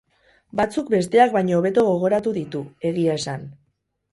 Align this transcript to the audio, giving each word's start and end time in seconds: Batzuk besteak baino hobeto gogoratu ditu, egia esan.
Batzuk 0.59 0.87
besteak 0.93 1.35
baino 1.35 1.59
hobeto 1.59 1.83
gogoratu 1.91 2.35
ditu, 2.39 2.63
egia 2.93 3.19
esan. 3.23 3.47